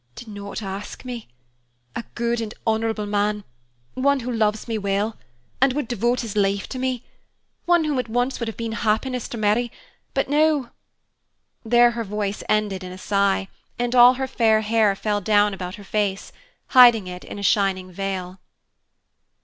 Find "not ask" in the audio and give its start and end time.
0.31-1.05